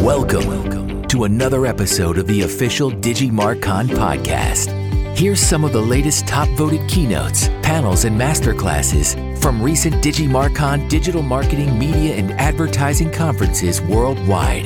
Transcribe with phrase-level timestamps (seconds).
[0.00, 4.70] Welcome, to another episode of the official DigiMarCon podcast.
[5.14, 11.20] Here's some of the latest top voted keynotes, panels, and masterclasses from recent DigiMarCon digital
[11.20, 14.64] marketing, media, and advertising conferences worldwide.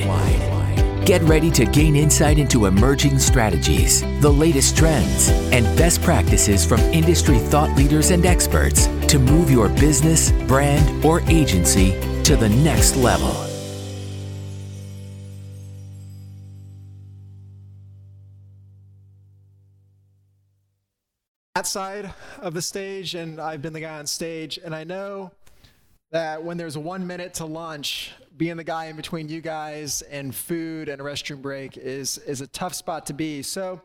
[1.05, 6.79] Get ready to gain insight into emerging strategies, the latest trends, and best practices from
[6.79, 11.91] industry thought leaders and experts to move your business, brand, or agency
[12.23, 13.54] to the next level.
[21.65, 25.31] That side of the stage and I've been the guy on stage and I know
[26.11, 30.35] that when there's one minute to lunch, being the guy in between you guys and
[30.35, 33.41] food and a restroom break is is a tough spot to be.
[33.41, 33.81] So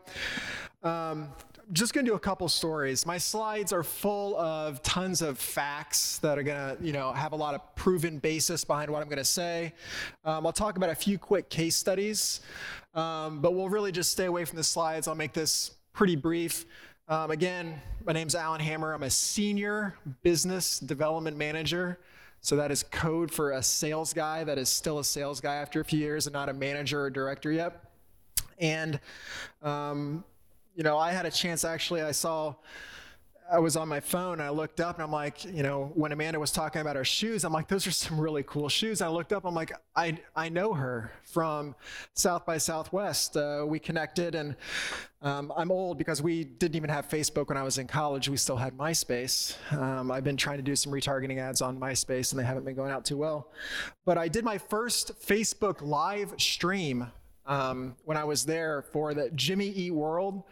[0.83, 1.29] um,
[1.71, 3.03] just gonna do a couple stories.
[3.07, 7.35] My slides are full of tons of facts that are gonna, you know, have a
[7.35, 9.73] lot of proven basis behind what I'm gonna say.
[10.23, 12.41] Um, I'll talk about a few quick case studies,
[12.93, 15.07] um, but we'll really just stay away from the slides.
[15.07, 16.65] I'll make this pretty brief.
[17.07, 18.93] Um, again, my name's Allen Hammer.
[18.93, 21.99] I'm a senior business development manager.
[22.41, 25.81] So that is code for a sales guy that is still a sales guy after
[25.81, 27.83] a few years and not a manager or director yet.
[28.59, 28.99] And,
[29.61, 30.23] um,
[30.75, 32.55] you know, I had a chance actually, I saw
[33.51, 36.13] I was on my phone and I looked up and I'm like, you know, when
[36.13, 39.01] Amanda was talking about her shoes, I'm like, those are some really cool shoes.
[39.01, 41.75] And I looked up, I'm like, I, I know her from
[42.13, 43.35] South by Southwest.
[43.35, 44.55] Uh, we connected and
[45.21, 48.29] um, I'm old because we didn't even have Facebook when I was in college.
[48.29, 49.57] We still had MySpace.
[49.73, 52.75] Um, I've been trying to do some retargeting ads on MySpace and they haven't been
[52.75, 53.51] going out too well.
[54.05, 57.07] But I did my first Facebook live stream
[57.45, 60.43] um, when I was there for the Jimmy Eat World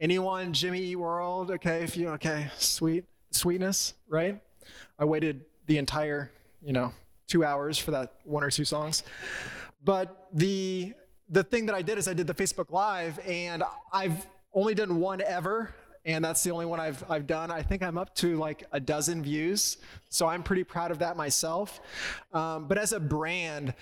[0.00, 1.50] Anyone, Jimmy Eat World?
[1.50, 4.40] Okay, if you okay, sweet sweetness, right?
[4.98, 6.30] I waited the entire,
[6.62, 6.94] you know,
[7.26, 9.02] two hours for that one or two songs.
[9.84, 10.94] But the
[11.28, 13.62] the thing that I did is I did the Facebook Live, and
[13.92, 15.74] I've only done one ever,
[16.06, 17.50] and that's the only one I've I've done.
[17.50, 19.76] I think I'm up to like a dozen views,
[20.08, 21.78] so I'm pretty proud of that myself.
[22.32, 23.74] Um, but as a brand,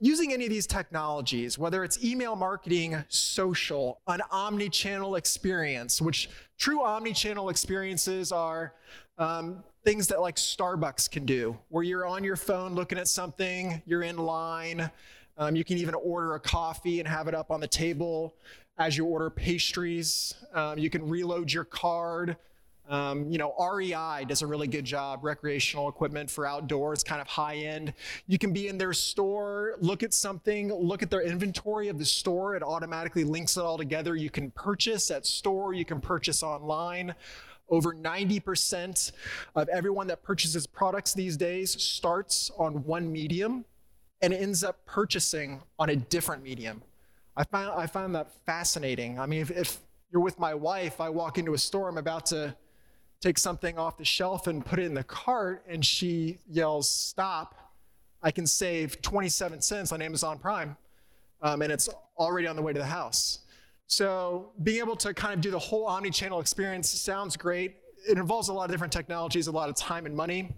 [0.00, 6.28] using any of these technologies, whether it's email marketing, social, an omni channel experience, which
[6.58, 8.74] true omni channel experiences are
[9.18, 13.82] um, things that like Starbucks can do, where you're on your phone looking at something,
[13.86, 14.90] you're in line,
[15.36, 18.34] um, you can even order a coffee and have it up on the table
[18.78, 20.34] as you order pastries.
[20.52, 22.36] Um, you can reload your card.
[22.88, 27.26] Um, you know, REI does a really good job, recreational equipment for outdoors, kind of
[27.26, 27.94] high end.
[28.26, 32.04] You can be in their store, look at something, look at their inventory of the
[32.04, 32.56] store.
[32.56, 34.16] It automatically links it all together.
[34.16, 37.14] You can purchase at store, you can purchase online.
[37.70, 39.12] Over 90%
[39.54, 43.64] of everyone that purchases products these days starts on one medium
[44.20, 46.82] and ends up purchasing on a different medium.
[47.36, 49.18] I find, I find that fascinating.
[49.18, 49.78] I mean, if, if
[50.12, 52.54] you're with my wife, I walk into a store, I'm about to
[53.24, 57.54] take something off the shelf and put it in the cart, and she yells, Stop,
[58.22, 60.76] I can save 27 cents on Amazon Prime.
[61.40, 63.40] Um, and it's already on the way to the house.
[63.86, 67.76] So being able to kind of do the whole omni-channel experience sounds great.
[68.08, 70.54] It involves a lot of different technologies, a lot of time and money.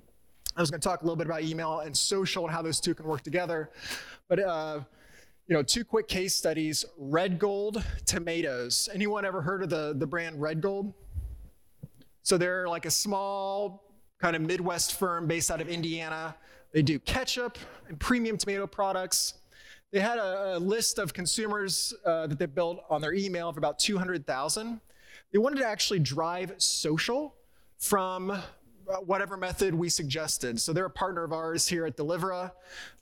[0.56, 2.80] I was going to talk a little bit about email and social and how those
[2.80, 3.70] two can work together.
[4.28, 4.80] But uh,
[5.46, 8.88] you know, two quick case studies: Red Gold tomatoes.
[8.92, 10.92] Anyone ever heard of the the brand Red Gold?
[12.26, 13.84] So they're like a small
[14.18, 16.34] kind of Midwest firm based out of Indiana.
[16.72, 17.56] They do ketchup
[17.86, 19.34] and premium tomato products.
[19.92, 23.58] They had a, a list of consumers uh, that they built on their email of
[23.58, 24.80] about 200,000.
[25.32, 27.36] They wanted to actually drive social
[27.78, 28.42] from uh,
[29.04, 30.60] whatever method we suggested.
[30.60, 32.50] So they're a partner of ours here at Delivra.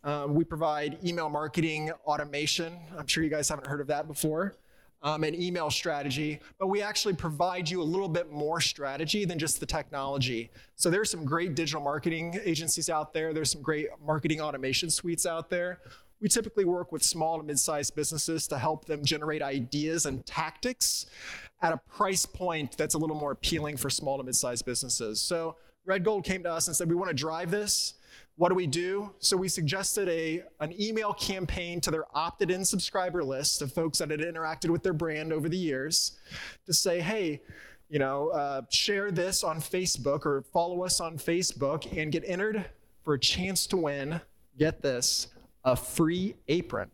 [0.02, 2.78] Um, we provide email marketing automation.
[2.98, 4.54] I'm sure you guys haven't heard of that before
[5.04, 9.38] um, and email strategy, but we actually provide you a little bit more strategy than
[9.38, 10.50] just the technology.
[10.76, 13.34] So there's some great digital marketing agencies out there.
[13.34, 15.80] There's some great marketing automation suites out there.
[16.22, 21.04] We typically work with small to mid-sized businesses to help them generate ideas and tactics
[21.60, 25.20] at a price point that's a little more appealing for small to mid-sized businesses.
[25.20, 27.94] So Red Gold came to us and said, we want to drive this.
[28.36, 29.12] What do we do?
[29.18, 33.98] So we suggested a, an email campaign to their opted in subscriber list of folks
[33.98, 36.18] that had interacted with their brand over the years
[36.66, 37.42] to say, hey,
[37.88, 42.64] you know, uh, share this on Facebook or follow us on Facebook and get entered
[43.02, 44.20] for a chance to win,
[44.58, 45.28] get this,
[45.64, 46.90] a free apron.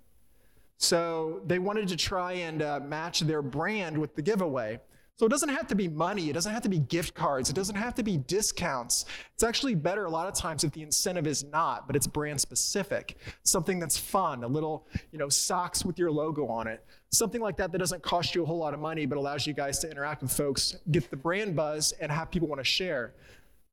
[0.77, 4.81] So they wanted to try and uh, match their brand with the giveaway.
[5.21, 7.53] So it doesn't have to be money, it doesn't have to be gift cards, it
[7.53, 9.05] doesn't have to be discounts.
[9.35, 12.41] It's actually better a lot of times if the incentive is not, but it's brand
[12.41, 13.19] specific.
[13.43, 16.83] Something that's fun, a little, you know, socks with your logo on it.
[17.11, 19.53] Something like that that doesn't cost you a whole lot of money but allows you
[19.53, 23.13] guys to interact with folks, get the brand buzz and have people want to share.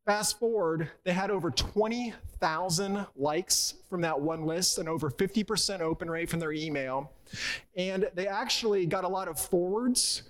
[0.05, 6.11] Fast forward, they had over 20,000 likes from that one list and over 50% open
[6.11, 7.09] rate from their email.
[7.77, 10.23] And they actually got a lot of forwards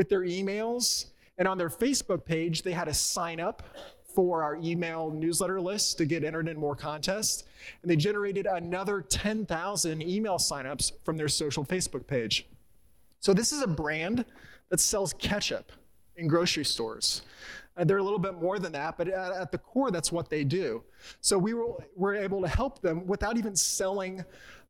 [0.00, 1.10] with their emails.
[1.36, 3.62] And on their Facebook page, they had a sign up
[4.14, 7.44] for our email newsletter list to get entered in more contests.
[7.82, 12.46] And they generated another 10,000 email signups from their social Facebook page.
[13.18, 14.24] So this is a brand
[14.70, 15.70] that sells ketchup
[16.16, 17.20] in grocery stores.
[17.76, 20.30] And they're a little bit more than that, but at, at the core, that's what
[20.30, 20.82] they do.
[21.20, 24.24] So we were, were able to help them without even selling,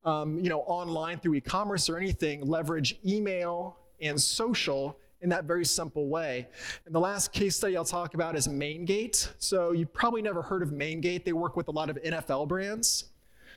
[0.05, 5.65] um, you know, online through e-commerce or anything, leverage email and social in that very
[5.65, 6.49] simple way.
[6.87, 9.35] And the last case study I'll talk about is MainGate.
[9.39, 11.25] So you've probably never heard of MainGate.
[11.25, 13.07] They work with a lot of NFL brands.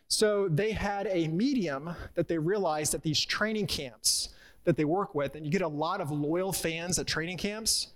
[0.07, 4.29] So they had a medium that they realized at these training camps
[4.63, 7.89] that they work with, and you get a lot of loyal fans at training camps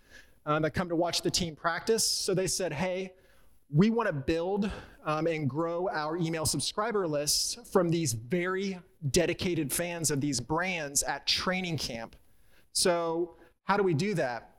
[0.46, 2.08] um, that come to watch the team practice.
[2.10, 3.14] So they said, hey,
[3.70, 4.72] we want to build
[5.06, 8.80] um, and grow our email subscriber lists from these very
[9.12, 12.16] dedicated fans of these brands at training camp.
[12.74, 13.36] So,
[13.68, 14.52] how do we do that?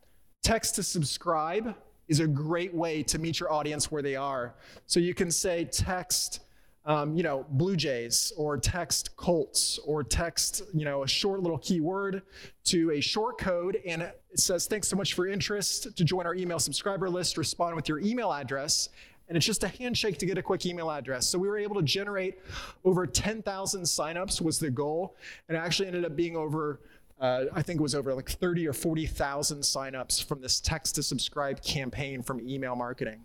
[0.42, 1.74] Text to subscribe
[2.08, 4.54] is a great way to meet your audience where they are.
[4.86, 6.40] So, you can say text
[6.88, 11.58] um, you know, Blue Jays or text Colts or text, you know, a short little
[11.58, 12.22] keyword
[12.64, 16.34] to a short code and it says, thanks so much for interest to join our
[16.34, 18.88] email subscriber list, respond with your email address.
[19.28, 21.28] And it's just a handshake to get a quick email address.
[21.28, 22.38] So we were able to generate
[22.86, 25.14] over 10,000 signups was the goal.
[25.48, 26.80] And it actually ended up being over
[27.20, 31.02] uh, I think it was over like 30 or 40,000 signups from this text to
[31.02, 33.20] subscribe campaign from email marketing.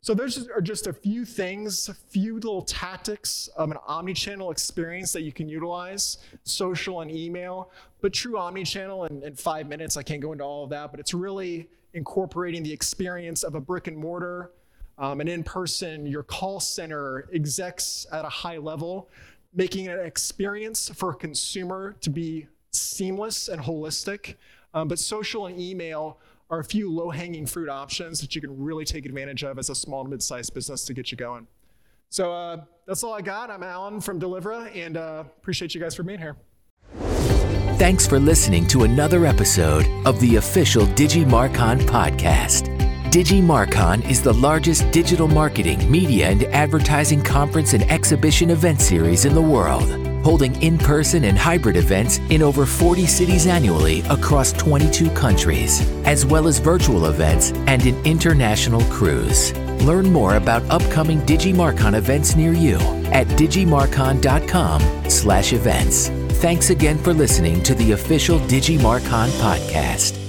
[0.00, 5.12] So those are just a few things, a few little tactics of an omni-channel experience
[5.12, 7.70] that you can utilize, social and email,
[8.00, 9.96] but true omni-channel in, in five minutes.
[9.96, 13.60] I can't go into all of that, but it's really incorporating the experience of a
[13.60, 14.52] brick and mortar,
[14.98, 19.08] um, an in-person, your call center, execs at a high level,
[19.52, 24.36] making an experience for a consumer to be seamless and holistic.
[24.74, 26.18] Um, but social and email
[26.50, 29.70] are a few low hanging fruit options that you can really take advantage of as
[29.70, 31.46] a small to mid sized business to get you going.
[32.10, 33.50] So uh, that's all I got.
[33.50, 36.36] I'm Allen from Delivra and uh, appreciate you guys for being here.
[37.78, 42.74] Thanks for listening to another episode of the official DigiMarcon podcast.
[43.10, 49.34] DigiMarcon is the largest digital marketing, media, and advertising conference and exhibition event series in
[49.34, 49.88] the world
[50.28, 56.26] holding in person and hybrid events in over 40 cities annually across 22 countries, as
[56.26, 59.54] well as virtual events and an international cruise.
[59.86, 62.76] Learn more about upcoming DigiMarcon events near you
[63.10, 66.08] at digimarcon.com/events.
[66.42, 70.27] Thanks again for listening to the official DigiMarcon podcast.